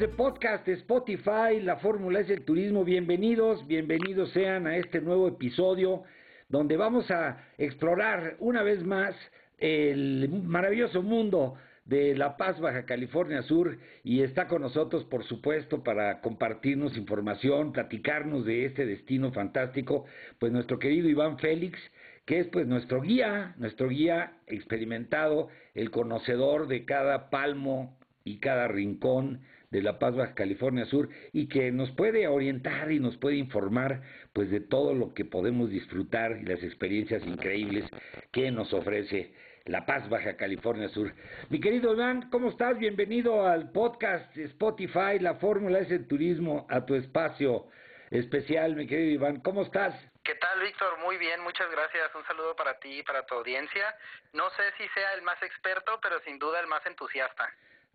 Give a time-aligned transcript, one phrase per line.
[0.00, 1.60] De podcast Spotify?
[1.62, 2.86] La fórmula es el turismo.
[2.86, 6.04] Bienvenidos, bienvenidos sean a este nuevo episodio
[6.48, 9.14] donde vamos a explorar una vez más
[9.58, 15.84] el maravilloso mundo de La Paz, Baja California Sur, y está con nosotros, por supuesto,
[15.84, 20.06] para compartirnos información, platicarnos de este destino fantástico,
[20.38, 21.78] pues nuestro querido Iván Félix,
[22.24, 28.66] que es pues nuestro guía, nuestro guía experimentado, el conocedor de cada palmo y cada
[28.66, 29.40] rincón
[29.70, 34.02] de La Paz, Baja California Sur, y que nos puede orientar y nos puede informar
[34.32, 37.84] pues de todo lo que podemos disfrutar y las experiencias increíbles
[38.32, 39.32] que nos ofrece
[39.66, 41.14] La Paz, Baja California Sur.
[41.50, 42.78] Mi querido Iván, ¿cómo estás?
[42.78, 47.68] Bienvenido al podcast Spotify, la fórmula es el turismo, a tu espacio
[48.10, 49.40] especial, mi querido Iván.
[49.40, 49.94] ¿Cómo estás?
[50.24, 50.98] ¿Qué tal, Víctor?
[50.98, 52.12] Muy bien, muchas gracias.
[52.14, 53.94] Un saludo para ti y para tu audiencia.
[54.32, 57.48] No sé si sea el más experto, pero sin duda el más entusiasta.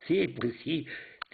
[0.08, 0.88] Sí, pues sí,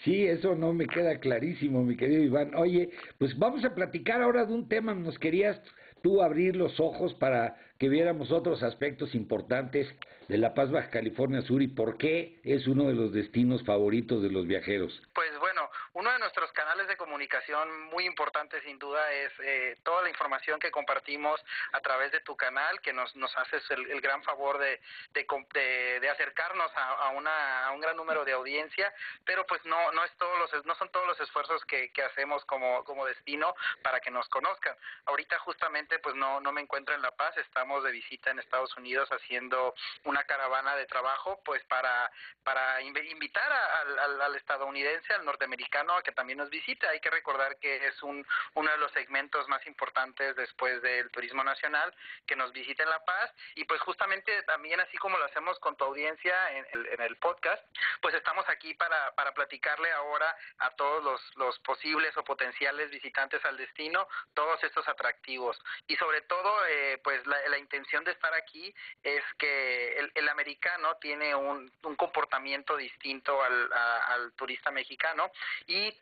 [0.04, 2.56] sí, eso no me queda clarísimo, mi querido Iván.
[2.56, 5.62] Oye, pues vamos a platicar ahora de un tema, nos querías
[6.02, 9.88] tú abrir los ojos para que viéramos otros aspectos importantes
[10.28, 14.22] de La Paz, Baja California Sur y por qué es uno de los destinos favoritos
[14.22, 15.02] de los viajeros.
[15.14, 20.02] Pues bueno, uno de nuestros canales de comunicación muy importante sin duda es eh, toda
[20.04, 21.42] la información que compartimos
[21.72, 24.80] a través de tu canal, que nos, nos haces el, gran favor de,
[25.14, 28.94] de, acercarnos a, una, a un gran número de audiencia,
[29.26, 32.44] pero pues no, no, es todos los, no son todos los esfuerzos que, que hacemos
[32.46, 34.76] como, como destino para que nos conozcan.
[35.06, 38.76] Ahorita justamente pues no, no me encuentro en La Paz, estamos de visita en Estados
[38.76, 42.12] Unidos haciendo una caravana de trabajo pues para,
[42.44, 46.81] para invitar al, al estadounidense, al norteamericano, que también nos visite.
[46.90, 51.44] Hay que recordar que es un, uno de los segmentos más importantes después del turismo
[51.44, 51.94] nacional,
[52.26, 53.34] que nos visite en La Paz.
[53.56, 57.18] Y pues justamente también así como lo hacemos con tu audiencia en el, en el
[57.18, 57.64] podcast,
[58.02, 63.44] pues estamos aquí para, para platicarle ahora a todos los, los posibles o potenciales visitantes
[63.46, 65.60] al destino todos estos atractivos.
[65.88, 70.98] Y sobre todo, eh, pues la, intención de estar aquí es que el, el americano
[70.98, 75.32] tiene un, un comportamiento distinto al, al turista mexicano
[75.68, 75.94] y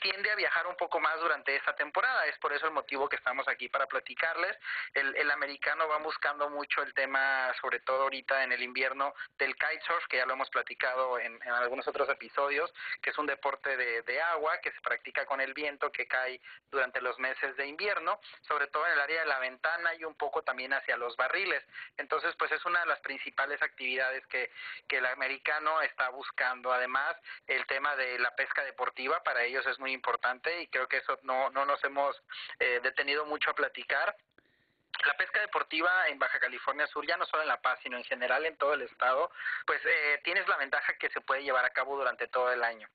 [0.00, 2.26] tiende a viajar un poco más durante esta temporada.
[2.26, 4.56] Es por eso el motivo que estamos aquí para platicarles.
[4.92, 9.54] El, el americano va buscando mucho el tema, sobre todo ahorita en el invierno, del
[9.54, 13.76] kitesurf, que ya lo hemos platicado en, en algunos otros episodios, que es un deporte
[13.76, 17.66] de, de, agua que se practica con el viento que cae durante los meses de
[17.66, 21.16] invierno, sobre todo en el área de la ventana y un poco también hacia los
[21.16, 21.64] barriles.
[21.96, 24.50] Entonces, pues es una de las principales actividades que,
[24.88, 26.72] que el americano está buscando.
[26.72, 30.98] Además, el tema de la pesca deportiva para ellos es muy importante y creo que
[30.98, 32.22] eso no, no nos hemos
[32.58, 34.16] eh, detenido mucho a platicar.
[35.04, 38.04] La pesca deportiva en Baja California Sur, ya no solo en La Paz, sino en
[38.04, 39.30] general en todo el estado,
[39.66, 42.88] pues eh, tienes la ventaja que se puede llevar a cabo durante todo el año.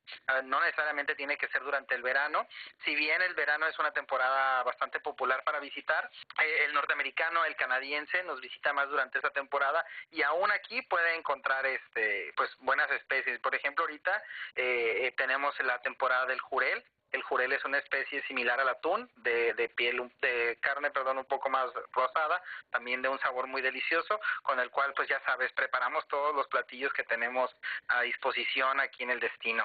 [0.45, 2.47] No necesariamente tiene que ser durante el verano,
[2.83, 6.09] si bien el verano es una temporada bastante popular para visitar,
[6.41, 11.15] eh, el norteamericano, el canadiense nos visita más durante esa temporada y aún aquí puede
[11.15, 13.39] encontrar este pues buenas especies.
[13.39, 14.23] Por ejemplo, ahorita
[14.55, 19.53] eh, tenemos la temporada del jurel, el jurel es una especie similar al atún, de,
[19.53, 22.41] de piel, de carne, perdón, un poco más rosada,
[22.71, 26.47] también de un sabor muy delicioso, con el cual, pues ya sabes, preparamos todos los
[26.47, 27.55] platillos que tenemos
[27.87, 29.63] a disposición aquí en el destino.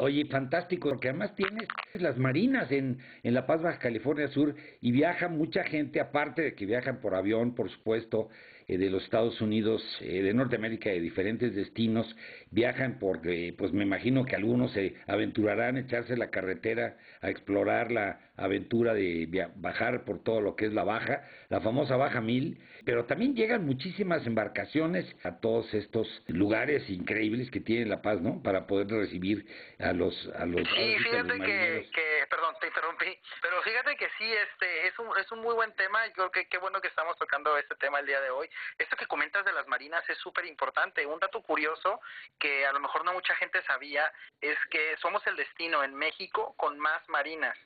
[0.00, 4.92] Oye, fantástico, porque además tienes las marinas en, en La Paz, Baja California Sur, y
[4.92, 8.28] viaja mucha gente, aparte de que viajan por avión, por supuesto,
[8.76, 12.14] de los Estados Unidos, eh, de Norteamérica, de diferentes destinos,
[12.50, 17.90] viajan porque, pues me imagino que algunos se aventurarán a echarse la carretera, a explorar
[17.90, 22.58] la aventura de bajar por todo lo que es la baja, la famosa Baja Mil,
[22.84, 28.42] pero también llegan muchísimas embarcaciones a todos estos lugares increíbles que tiene La Paz, ¿no?
[28.42, 29.44] Para poder recibir
[29.78, 34.32] a los a los Sí, fíjate que, que, perdón, te interrumpí, pero fíjate que sí,
[34.32, 37.16] este es un, es un muy buen tema, yo creo que qué bueno que estamos
[37.16, 38.48] tocando este tema el día de hoy.
[38.78, 41.06] Esto que comentas de las marinas es súper importante.
[41.06, 42.00] Un dato curioso
[42.38, 46.54] que a lo mejor no mucha gente sabía es que somos el destino en México
[46.56, 47.56] con más marinas.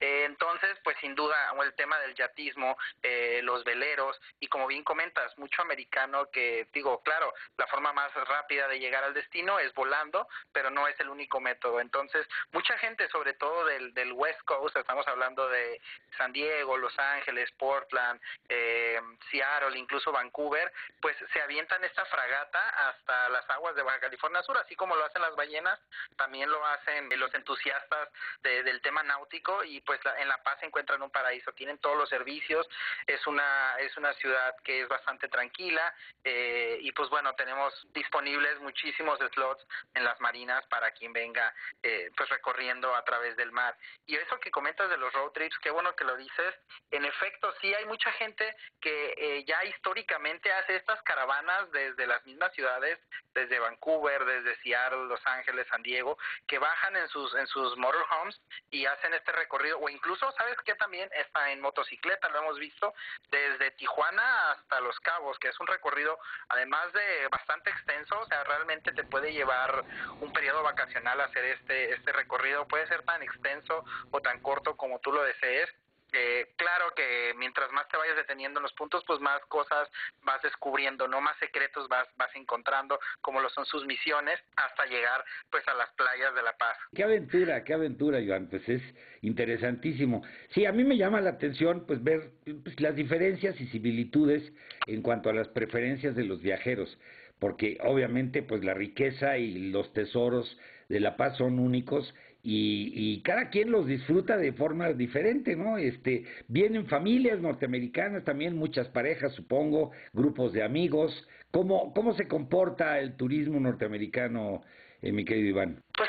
[0.00, 4.84] Eh, entonces, pues sin duda, el tema del yatismo, eh, los veleros, y como bien
[4.84, 9.72] comentas, mucho americano que, digo, claro, la forma más rápida de llegar al destino es
[9.74, 11.80] volando, pero no es el único método.
[11.80, 15.80] Entonces, mucha gente, sobre todo del, del West Coast, estamos hablando de
[16.16, 23.28] San Diego, Los Ángeles, Portland, eh, Seattle, incluso Vancouver, pues se avientan esta fragata hasta
[23.30, 25.80] las aguas de Baja California Sur, así como lo hacen las ballenas,
[26.16, 28.08] también lo hacen los entusiastas
[28.42, 32.08] del tema náutico y pues en La Paz se encuentran un paraíso, tienen todos los
[32.08, 32.68] servicios,
[33.06, 35.94] es una, es una ciudad que es bastante tranquila
[36.24, 42.10] eh, y pues bueno, tenemos disponibles muchísimos slots en las marinas para quien venga eh,
[42.16, 43.76] pues recorriendo a través del mar.
[44.06, 46.54] Y eso que comentas de los road trips, qué bueno que lo dices,
[46.90, 52.24] en efecto sí hay mucha gente que eh, ya históricamente hace estas caravanas desde las
[52.26, 52.98] mismas ciudades,
[53.34, 58.40] desde Vancouver, desde Seattle, Los Ángeles, San Diego, que bajan en sus en sus motorhomes
[58.70, 59.45] y hacen este recorrido
[59.80, 62.94] o incluso sabes que también está en motocicleta, lo hemos visto
[63.30, 68.44] desde Tijuana hasta Los Cabos, que es un recorrido además de bastante extenso, o sea,
[68.44, 69.84] realmente te puede llevar
[70.20, 74.98] un periodo vacacional hacer este este recorrido, puede ser tan extenso o tan corto como
[75.00, 75.70] tú lo desees
[76.16, 79.88] eh, claro que mientras más te vayas deteniendo en los puntos, pues más cosas
[80.22, 85.22] vas descubriendo, no más secretos vas vas encontrando, como lo son sus misiones, hasta llegar
[85.50, 86.76] pues a las playas de La Paz.
[86.94, 88.82] Qué aventura, qué aventura, Joan, pues es
[89.20, 90.22] interesantísimo.
[90.54, 92.30] Sí, a mí me llama la atención pues ver
[92.62, 94.52] pues, las diferencias y similitudes
[94.86, 96.98] en cuanto a las preferencias de los viajeros,
[97.38, 100.56] porque obviamente pues la riqueza y los tesoros
[100.88, 102.14] de La Paz son únicos
[102.48, 105.78] y, y, cada quien los disfruta de forma diferente, ¿no?
[105.78, 111.26] Este, vienen familias norteamericanas, también muchas parejas, supongo, grupos de amigos.
[111.50, 114.62] ¿Cómo, cómo se comporta el turismo norteamericano
[115.02, 115.82] eh, mi querido Iván?
[115.96, 116.08] Pues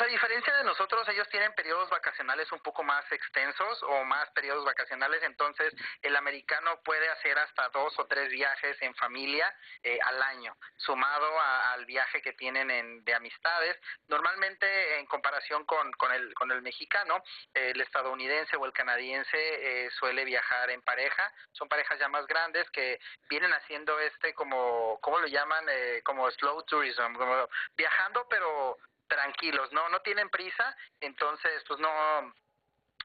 [0.77, 6.15] nosotros, ellos tienen periodos vacacionales un poco más extensos o más periodos vacacionales, entonces el
[6.15, 9.51] americano puede hacer hasta dos o tres viajes en familia
[9.81, 11.27] eh, al año, sumado
[11.73, 13.75] al viaje que tienen en, de amistades.
[14.07, 17.23] Normalmente, en comparación con, con, el, con el mexicano,
[17.55, 22.69] el estadounidense o el canadiense eh, suele viajar en pareja, son parejas ya más grandes
[22.69, 25.65] que vienen haciendo este como, ¿cómo lo llaman?
[26.03, 27.17] como slow tourism,
[27.75, 28.77] viajando pero
[29.07, 31.89] tranquilos, no, no tienen prisa, entonces pues no,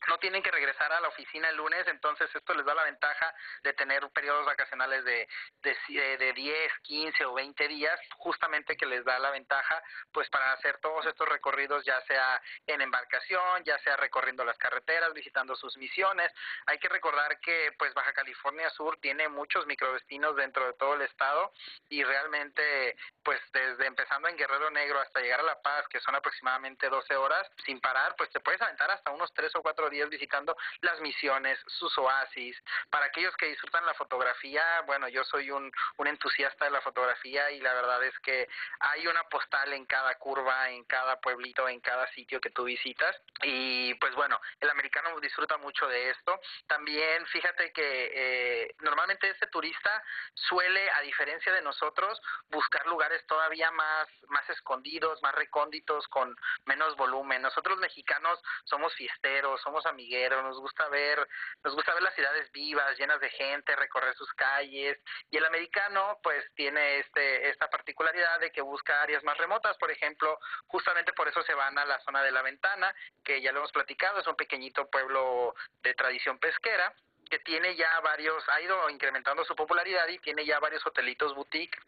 [0.08, 3.34] no tienen que regresar a la oficina el lunes, entonces esto les da la ventaja
[3.62, 5.28] de tener periodos vacacionales de,
[5.62, 9.82] de, de 10, 15 o 20 días, justamente que les da la ventaja
[10.12, 15.12] pues para hacer todos estos recorridos, ya sea en embarcación, ya sea recorriendo las carreteras,
[15.12, 16.32] visitando sus misiones.
[16.66, 21.02] Hay que recordar que pues Baja California Sur tiene muchos microdestinos dentro de todo el
[21.02, 21.52] estado
[21.88, 26.14] y realmente pues desde empezando en Guerrero Negro hasta llegar a La Paz, que son
[26.14, 30.08] aproximadamente 12 horas, sin parar, pues te puedes aventar hasta unos 3 o 4 días
[30.08, 32.56] visitando las misiones, sus oasis.
[32.90, 37.50] Para aquellos que disfrutan la fotografía, bueno, yo soy un, un entusiasta de la fotografía
[37.50, 38.49] y la verdad es que
[38.80, 43.16] hay una postal en cada curva, en cada pueblito, en cada sitio que tú visitas.
[43.42, 46.40] Y pues bueno, el americano disfruta mucho de esto.
[46.66, 50.02] También fíjate que eh, normalmente este turista
[50.34, 56.96] suele, a diferencia de nosotros, buscar lugares todavía más, más escondidos, más recónditos, con menos
[56.96, 57.42] volumen.
[57.42, 61.26] Nosotros mexicanos somos fiesteros, somos amigueros, nos gusta ver,
[61.64, 64.98] nos gusta ver las ciudades vivas, llenas de gente, recorrer sus calles,
[65.30, 69.90] y el americano pues tiene este esta particularidad de que busca áreas más remotas, por
[69.90, 73.58] ejemplo, justamente por eso se van a la zona de la Ventana, que ya lo
[73.58, 76.94] hemos platicado, es un pequeñito pueblo de tradición pesquera
[77.30, 81.78] que tiene ya varios, ha ido incrementando su popularidad y tiene ya varios hotelitos boutique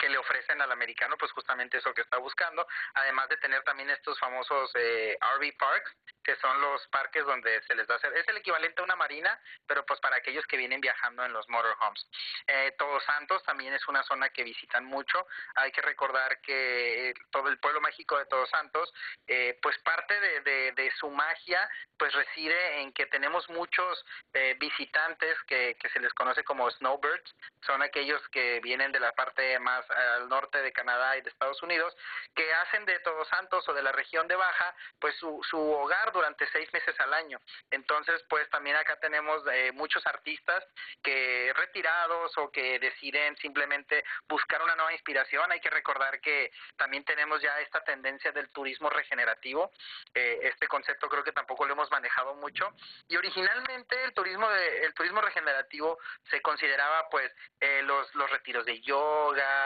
[0.00, 3.90] que le ofrecen al americano pues justamente eso que está buscando, además de tener también
[3.90, 8.36] estos famosos eh, RV parks, que son los parques donde se les da es el
[8.36, 12.06] equivalente a una marina, pero pues para aquellos que vienen viajando en los motorhomes.
[12.46, 17.48] Eh, Todos Santos también es una zona que visitan mucho, hay que recordar que todo
[17.48, 18.92] el pueblo mágico de Todos Santos,
[19.26, 25.36] eh, pues parte de, de, su magia pues reside en que tenemos muchos eh, visitantes
[25.46, 29.83] que, que se les conoce como snowbirds, son aquellos que vienen de la parte más
[29.90, 31.94] al norte de Canadá y de Estados Unidos,
[32.34, 36.12] que hacen de Todos Santos o de la región de Baja pues su, su hogar
[36.12, 37.40] durante seis meses al año.
[37.70, 40.64] Entonces pues también acá tenemos eh, muchos artistas
[41.02, 45.50] que retirados o que deciden simplemente buscar una nueva inspiración.
[45.52, 49.72] Hay que recordar que también tenemos ya esta tendencia del turismo regenerativo.
[50.14, 52.72] Eh, este concepto creo que tampoco lo hemos manejado mucho.
[53.08, 55.98] Y originalmente el turismo de, el turismo regenerativo
[56.30, 58.80] se consideraba pues eh, los, los retiros de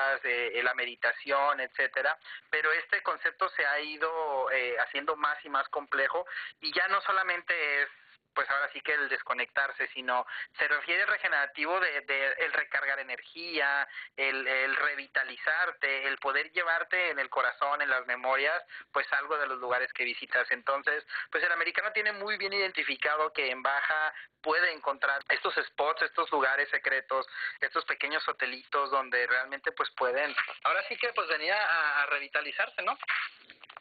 [0.09, 2.17] yogas, eh, la meditación, etcétera.
[2.51, 6.27] Pero este concepto se ha ido eh, haciendo más y más complejo
[6.61, 7.89] y ya no solamente es
[8.35, 10.27] pues ahora sí que el desconectarse, sino
[10.59, 17.19] se refiere regenerativo de, de el recargar energía, el, el, revitalizarte, el poder llevarte en
[17.19, 20.51] el corazón, en las memorias, pues algo de los lugares que visitas.
[20.51, 26.03] Entonces, pues el americano tiene muy bien identificado que en Baja puede encontrar estos spots,
[26.03, 27.27] estos lugares secretos,
[27.61, 32.83] estos pequeños hotelitos donde realmente pues pueden, ahora sí que pues venir a, a revitalizarse,
[32.83, 32.97] ¿no?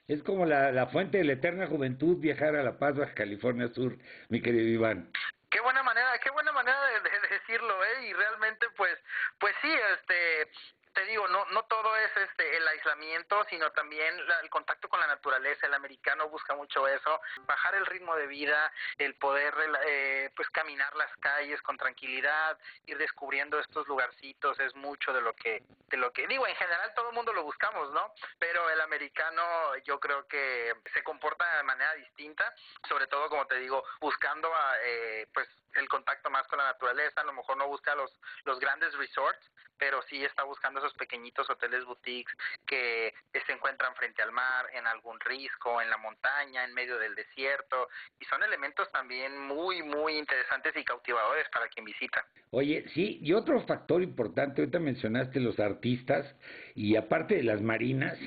[0.07, 3.67] Es como la, la fuente de la eterna juventud viajar a La Paz, Baja California
[3.73, 3.97] Sur,
[4.29, 5.11] mi querido Iván.
[5.49, 8.07] Qué buena manera, qué buena manera de, de decirlo, ¿eh?
[8.07, 8.97] Y realmente, pues,
[9.39, 10.49] pues sí, este,
[10.97, 14.99] te digo, no, no todo es este el aislamiento, sino también la, el contacto con
[14.99, 15.67] la naturaleza.
[15.67, 19.53] El americano busca mucho eso, bajar el ritmo de vida, el poder
[19.85, 25.35] eh, pues caminar las calles con tranquilidad, ir descubriendo estos lugarcitos, es mucho de lo
[25.35, 28.11] que, de lo que digo, en general todo el mundo lo buscamos, ¿no?
[28.39, 32.55] Pero el americano yo creo que se comporta de manera distinta,
[32.89, 34.51] sobre todo como te digo, buscando
[34.83, 38.11] eh, pues el contacto más con la naturaleza, a lo mejor no busca los,
[38.45, 42.33] los grandes resorts, pero sí está buscando esos pequeñitos hoteles boutiques
[42.65, 43.13] que
[43.45, 47.89] se encuentran frente al mar, en algún risco, en la montaña, en medio del desierto,
[48.19, 52.25] y son elementos también muy, muy interesantes y cautivadores para quien visita.
[52.51, 56.35] Oye, sí, y otro factor importante, ahorita mencionaste los artistas,
[56.75, 58.17] y aparte de las marinas,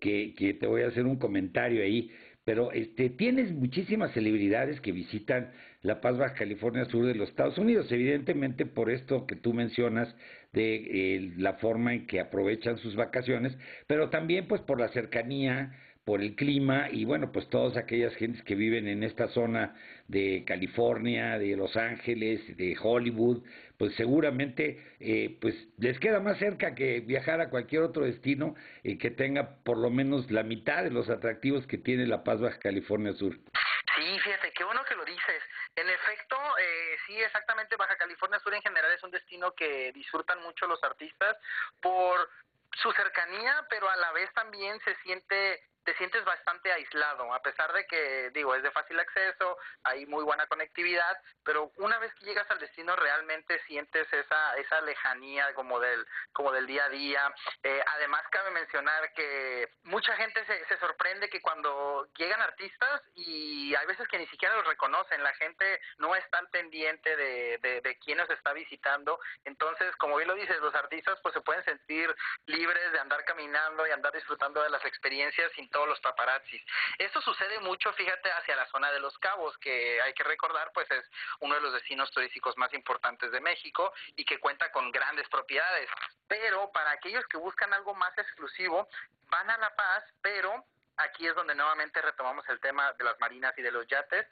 [0.00, 4.92] que, que te voy a hacer un comentario ahí, pero este tienes muchísimas celebridades que
[4.92, 5.52] visitan
[5.84, 10.14] La Paz, Baja California Sur de los Estados Unidos, evidentemente por esto que tú mencionas
[10.54, 13.54] de eh, la forma en que aprovechan sus vacaciones,
[13.86, 18.42] pero también pues por la cercanía, por el clima y bueno, pues todas aquellas gentes
[18.44, 19.74] que viven en esta zona
[20.08, 23.42] de California, de Los Ángeles, de Hollywood,
[23.76, 28.96] pues seguramente eh, pues les queda más cerca que viajar a cualquier otro destino eh,
[28.96, 32.58] que tenga por lo menos la mitad de los atractivos que tiene La Paz Baja
[32.58, 33.34] California Sur.
[33.34, 35.42] Sí, fíjate, qué bueno que lo dices.
[35.76, 40.40] En efecto, eh, sí, exactamente, Baja California Sur en general es un destino que disfrutan
[40.42, 41.36] mucho los artistas
[41.80, 42.30] por
[42.72, 47.72] su cercanía, pero a la vez también se siente te sientes bastante aislado, a pesar
[47.72, 52.24] de que, digo, es de fácil acceso, hay muy buena conectividad, pero una vez que
[52.24, 57.34] llegas al destino realmente sientes esa esa lejanía como del como del día a día.
[57.62, 63.74] Eh, además, cabe mencionar que mucha gente se, se sorprende que cuando llegan artistas y
[63.74, 67.80] hay veces que ni siquiera los reconocen, la gente no está al pendiente de, de,
[67.80, 71.64] de quién nos está visitando, entonces, como bien lo dices, los artistas pues se pueden
[71.64, 72.14] sentir
[72.46, 76.62] libres de andar caminando y andar disfrutando de las experiencias sin todos los paparazzis.
[76.98, 80.88] Esto sucede mucho, fíjate, hacia la zona de Los Cabos, que hay que recordar, pues
[80.88, 81.04] es
[81.40, 85.90] uno de los destinos turísticos más importantes de México y que cuenta con grandes propiedades.
[86.28, 88.88] Pero para aquellos que buscan algo más exclusivo,
[89.30, 90.64] van a La Paz, pero
[90.96, 94.28] aquí es donde nuevamente retomamos el tema de las marinas y de los yates,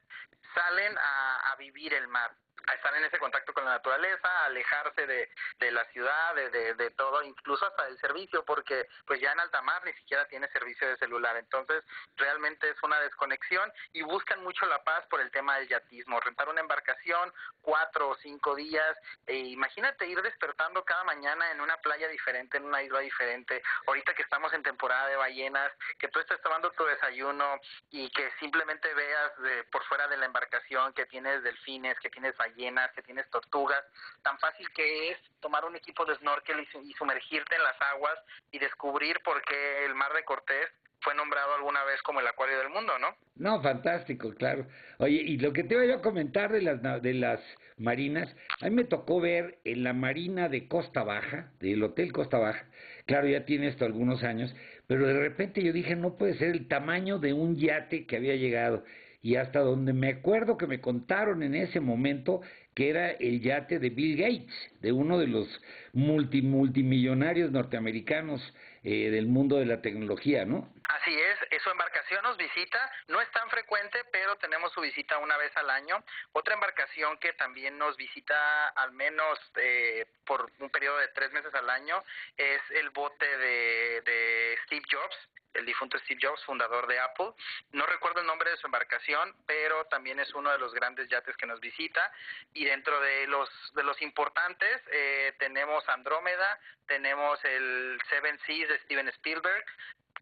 [0.55, 2.31] salen a, a vivir el mar
[2.67, 6.75] a estar en ese contacto con la naturaleza, a alejarse de, de la ciudad, de,
[6.75, 10.49] de, todo, incluso hasta del servicio, porque pues ya en alta mar ni siquiera tiene
[10.49, 11.83] servicio de celular, entonces
[12.17, 16.49] realmente es una desconexión y buscan mucho la paz por el tema del yatismo, rentar
[16.49, 22.09] una embarcación cuatro o cinco días, e imagínate ir despertando cada mañana en una playa
[22.09, 26.41] diferente, en una isla diferente, ahorita que estamos en temporada de ballenas, que tú estés
[26.43, 29.33] tomando tu desayuno y que simplemente veas
[29.71, 33.85] por fuera de la embarcación que tienes delfines, que tienes ballenas, que tienes tortugas,
[34.23, 38.19] tan fácil que es tomar un equipo de snorkel y, y sumergirte en las aguas
[38.51, 40.69] y descubrir por qué el mar de Cortés
[41.03, 43.09] fue nombrado alguna vez como el acuario del mundo, ¿no?
[43.35, 44.67] No, fantástico, claro.
[44.99, 47.41] Oye, y lo que te voy a comentar de las de las
[47.77, 52.39] marinas, a mí me tocó ver en la marina de Costa Baja, del Hotel Costa
[52.39, 52.65] Baja,
[53.07, 54.55] claro, ya tiene esto algunos años,
[54.87, 58.37] pero de repente yo dije, no puede ser el tamaño de un yate que había
[58.37, 58.85] llegado
[59.23, 62.41] y hasta donde me acuerdo que me contaron en ese momento
[62.75, 65.47] que era el yate de Bill Gates, de uno de los
[65.93, 68.43] multi, multimillonarios norteamericanos
[68.83, 70.69] eh, del mundo de la tecnología, ¿no?
[70.89, 75.37] Así es, su embarcación nos visita, no es tan frecuente, pero tenemos su visita una
[75.37, 76.03] vez al año.
[76.33, 81.55] Otra embarcación que también nos visita al menos eh, por un periodo de tres meses
[81.55, 82.03] al año
[82.37, 85.17] es el bote de, de Steve Jobs,
[85.55, 87.33] el difunto Steve Jobs, fundador de Apple.
[87.73, 91.37] No recuerdo el nombre de su embarcación, pero también es uno de los grandes yates
[91.37, 92.13] que nos visita.
[92.55, 98.79] Y dentro de los de los importantes eh, tenemos Andrómeda, tenemos el Seven Seas de
[98.81, 99.65] Steven Spielberg,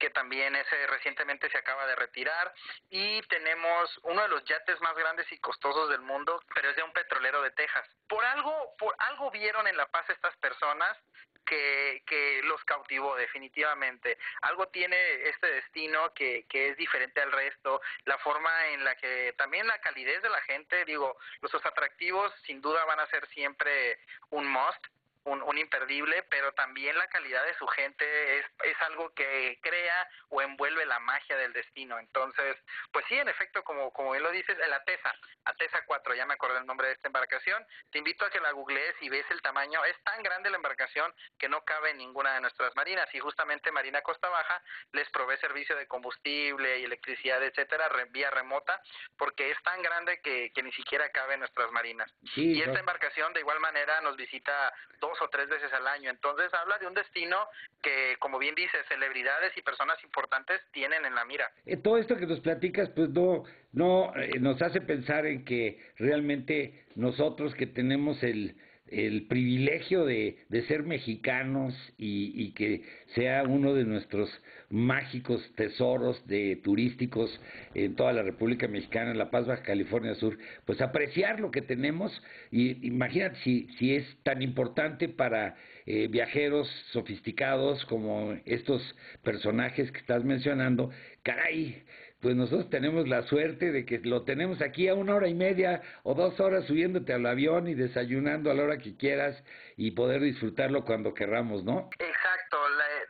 [0.01, 2.53] que también ese recientemente se acaba de retirar
[2.89, 6.83] y tenemos uno de los yates más grandes y costosos del mundo, pero es de
[6.83, 7.87] un petrolero de Texas.
[8.09, 10.97] Por algo por algo vieron en La Paz estas personas
[11.45, 14.19] que, que los cautivó definitivamente.
[14.43, 14.97] Algo tiene
[15.29, 19.81] este destino que, que es diferente al resto, la forma en la que también la
[19.81, 23.99] calidez de la gente, digo, los atractivos sin duda van a ser siempre
[24.31, 24.87] un must,
[25.25, 30.09] un, un, imperdible, pero también la calidad de su gente es, es algo que crea
[30.29, 31.99] o envuelve la magia del destino.
[31.99, 32.57] Entonces,
[32.93, 36.35] pues sí, en efecto, como, como bien lo dices, el Atesa, Atesa 4, ya me
[36.35, 39.43] acordé el nombre de esta embarcación, te invito a que la googlees y ves el
[39.43, 43.21] tamaño, es tan grande la embarcación que no cabe en ninguna de nuestras marinas y
[43.21, 44.63] justamente Marina Costa Baja
[44.93, 48.81] les provee servicio de combustible y electricidad, etcétera, vía remota,
[49.17, 52.11] porque es tan grande que, que ni siquiera cabe en nuestras marinas.
[52.35, 52.81] Sí, y esta no.
[52.81, 56.11] embarcación de igual manera nos visita dos o tres veces al año.
[56.11, 57.37] Entonces habla de un destino
[57.83, 61.51] que, como bien dice, celebridades y personas importantes tienen en la mira.
[61.67, 65.79] Eh, todo esto que nos platicas, pues no, no eh, nos hace pensar en que
[65.97, 68.57] realmente nosotros que tenemos el
[68.91, 72.83] el privilegio de, de ser mexicanos y, y, que
[73.15, 74.31] sea uno de nuestros
[74.69, 77.41] mágicos tesoros de turísticos
[77.75, 81.63] en toda la República Mexicana, en La Paz, Baja California Sur, pues apreciar lo que
[81.63, 82.13] tenemos.
[82.51, 85.57] Y imagínate si, si es tan importante para
[85.87, 88.83] eh, viajeros sofisticados como estos
[89.23, 90.91] personajes que estás mencionando,
[91.23, 91.83] caray,
[92.21, 95.83] pues nosotros tenemos la suerte de que lo tenemos aquí a una hora y media
[96.03, 99.43] o dos horas subiéndote al avión y desayunando a la hora que quieras
[99.77, 101.89] y poder disfrutarlo cuando querramos, ¿no?
[101.99, 103.07] Exacto, eh,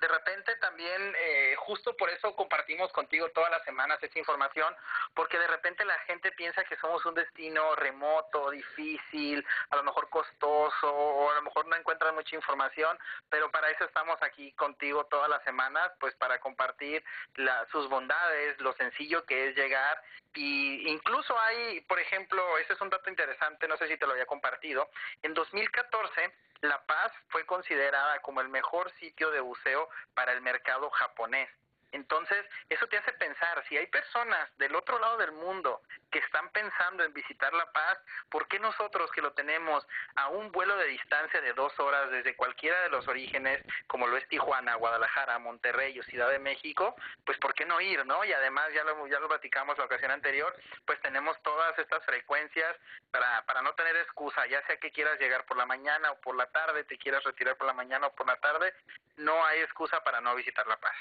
[1.71, 4.75] justo por eso compartimos contigo todas las semanas esta información,
[5.15, 10.11] porque de repente la gente piensa que somos un destino remoto, difícil, a lo mejor
[10.11, 15.05] costoso, o a lo mejor no encuentran mucha información, pero para eso estamos aquí contigo
[15.05, 17.05] todas las semanas, pues para compartir
[17.37, 20.03] la, sus bondades, lo sencillo que es llegar,
[20.35, 24.13] y incluso hay, por ejemplo, ese es un dato interesante, no sé si te lo
[24.13, 24.91] había compartido,
[25.23, 30.91] en 2014 La Paz fue considerada como el mejor sitio de buceo para el mercado
[30.91, 31.49] japonés.
[31.93, 36.49] Entonces, eso te hace pensar, si hay personas del otro lado del mundo que están
[36.51, 37.99] pensando en visitar La Paz,
[38.31, 42.37] ¿por qué nosotros que lo tenemos a un vuelo de distancia de dos horas desde
[42.37, 47.39] cualquiera de los orígenes, como lo es Tijuana, Guadalajara, Monterrey o Ciudad de México, pues
[47.39, 48.25] ¿por qué no ir, no?
[48.25, 52.77] Y además, ya lo, ya lo platicamos la ocasión anterior, pues tenemos todas estas frecuencias
[53.11, 56.37] para, para no tener excusa, ya sea que quieras llegar por la mañana o por
[56.37, 58.75] la tarde, te quieras retirar por la mañana o por la tarde,
[59.17, 60.95] no hay excusa para no visitar La Paz.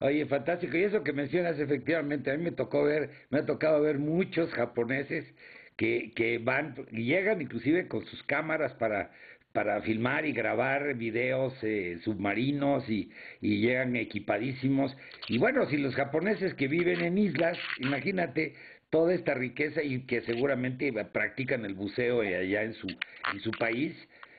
[0.00, 0.76] Oye, fantástico.
[0.76, 4.52] Y eso que mencionas, efectivamente, a mí me tocó ver, me ha tocado ver muchos
[4.52, 5.24] japoneses
[5.76, 9.10] que, que van, llegan inclusive con sus cámaras para,
[9.52, 14.94] para filmar y grabar videos eh, submarinos y, y llegan equipadísimos.
[15.28, 18.54] Y bueno, si los japoneses que viven en islas, imagínate
[18.90, 23.94] toda esta riqueza y que seguramente practican el buceo allá en su, en su país,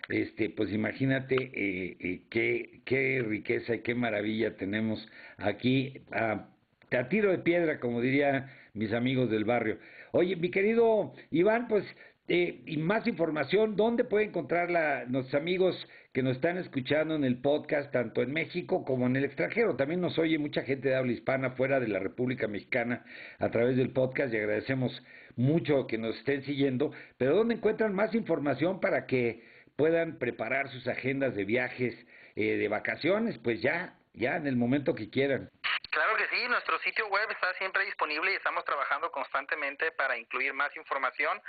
[0.10, 6.48] este, pues imagínate eh, eh, qué, qué riqueza y qué maravilla tenemos aquí a,
[6.92, 9.78] a tiro de piedra, como dirían mis amigos del barrio.
[10.12, 11.86] Oye, mi querido Iván, pues
[12.30, 17.24] eh, y más información, ¿dónde puede encontrar la, nuestros amigos que nos están escuchando en
[17.24, 19.78] el podcast, tanto en México como en el extranjero?
[19.78, 23.06] También nos oye mucha gente de habla hispana fuera de la República Mexicana
[23.40, 25.02] a través del podcast y agradecemos
[25.38, 26.92] mucho que nos estén siguiendo.
[27.18, 29.42] Pero ¿dónde encuentran más información para que
[29.78, 31.96] puedan preparar sus agendas de viajes,
[32.36, 35.50] eh, de vacaciones, pues ya, ya en el momento que quieran.
[35.98, 40.54] Claro que sí, nuestro sitio web está siempre disponible y estamos trabajando constantemente para incluir
[40.54, 41.42] más información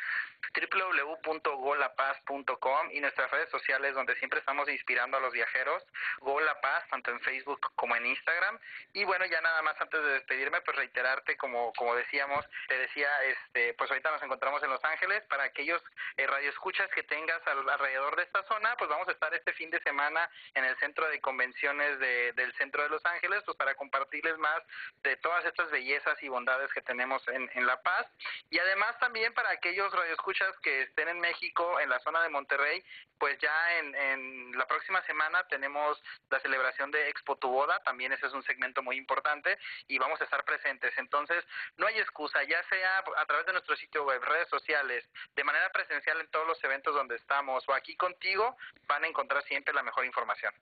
[0.55, 5.85] www.golapaz.com y nuestras redes sociales donde siempre estamos inspirando a los viajeros,
[6.21, 8.59] Golapaz, tanto en Facebook como en Instagram.
[8.95, 13.23] Y bueno, ya nada más antes de despedirme, pues reiterarte, como, como decíamos, te decía,
[13.25, 15.83] este, pues ahorita nos encontramos en Los Ángeles, para aquellos
[16.17, 19.69] eh, radioescuchas que tengas al, alrededor de esta zona, pues vamos a estar este fin
[19.71, 23.75] de semana en el centro de convenciones de, del centro de Los Ángeles, pues para
[23.75, 24.62] compartirles más
[25.03, 28.07] de todas estas bellezas y bondades que tenemos en, en La Paz.
[28.51, 32.85] Y además también para aquellos radioescuchas que estén en México, en la zona de Monterrey,
[33.18, 38.12] pues ya en, en la próxima semana tenemos la celebración de Expo Tu Boda, también
[38.12, 40.96] ese es un segmento muy importante y vamos a estar presentes.
[40.96, 41.44] Entonces,
[41.77, 45.70] no hay excusa, ya sea a través de nuestro sitio web, redes sociales, de manera
[45.70, 49.83] presencial en todos los eventos donde estamos o aquí contigo, van a encontrar siempre la
[49.83, 50.55] mejor información.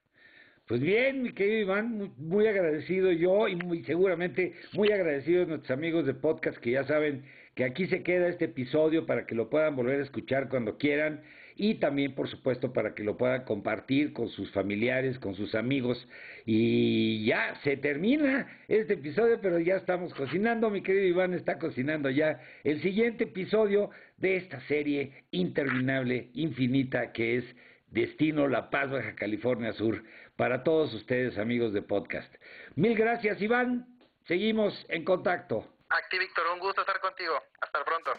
[0.67, 6.07] Pues bien, mi querido Iván, muy, agradecido yo y muy seguramente muy agradecidos nuestros amigos
[6.07, 7.23] de podcast que ya saben
[7.55, 11.23] que aquí se queda este episodio para que lo puedan volver a escuchar cuando quieran
[11.55, 16.07] y también, por supuesto, para que lo puedan compartir con sus familiares, con sus amigos.
[16.45, 20.69] Y ya se termina este episodio, pero ya estamos cocinando.
[20.69, 27.37] Mi querido Iván está cocinando ya el siguiente episodio de esta serie interminable, infinita, que
[27.37, 27.45] es
[27.91, 30.03] Destino La Paz, Baja California Sur,
[30.37, 32.33] para todos ustedes, amigos de podcast.
[32.75, 33.87] Mil gracias, Iván.
[34.27, 35.67] Seguimos en contacto.
[35.89, 37.35] Aquí, Víctor, un gusto estar contigo.
[37.61, 38.13] Hasta pronto.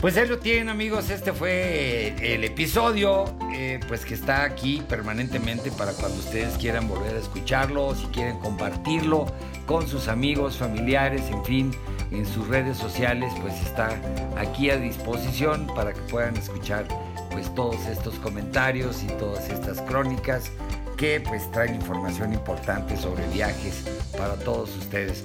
[0.00, 3.24] Pues ahí lo tienen amigos, este fue el episodio,
[3.58, 8.38] eh, pues que está aquí permanentemente para cuando ustedes quieran volver a escucharlo, si quieren
[8.38, 9.24] compartirlo
[9.64, 11.70] con sus amigos, familiares, en fin,
[12.10, 13.98] en sus redes sociales, pues está
[14.36, 16.86] aquí a disposición para que puedan escuchar
[17.30, 20.50] pues todos estos comentarios y todas estas crónicas
[20.98, 23.84] que pues traen información importante sobre viajes
[24.18, 25.24] para todos ustedes.